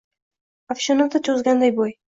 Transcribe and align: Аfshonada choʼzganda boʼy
Аfshonada 0.75 1.25
choʼzganda 1.29 1.75
boʼy 1.81 1.99